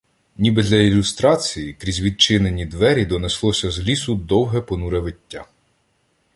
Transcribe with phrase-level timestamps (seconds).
[0.37, 5.45] Ніби для ілюстрації, крізь відчинені двері донеслося з лісу довге понуре виття.